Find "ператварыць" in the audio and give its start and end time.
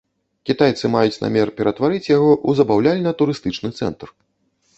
1.59-2.09